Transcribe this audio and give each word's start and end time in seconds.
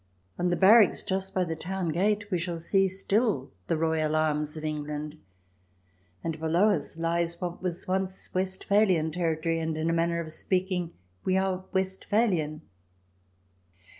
On 0.39 0.49
the 0.49 0.55
barracks 0.55 1.03
just 1.03 1.35
by 1.35 1.43
the 1.43 1.55
town 1.55 1.89
gate 1.89 2.31
we 2.31 2.39
shall 2.39 2.59
see 2.59 2.87
still 2.87 3.51
the 3.67 3.77
royal 3.77 4.15
arms 4.15 4.57
of 4.57 4.65
England, 4.65 5.19
And 6.23 6.39
below 6.39 6.69
us 6.69 6.97
lies 6.97 7.39
what 7.39 7.61
was 7.61 7.87
once 7.87 8.33
Westphalian 8.33 9.11
territory, 9.11 9.59
and, 9.59 9.77
in 9.77 9.91
a 9.91 9.93
manner 9.93 10.19
of 10.19 10.31
speaking, 10.31 10.91
we 11.23 11.37
are 11.37 11.65
Westphalian. 11.71 12.63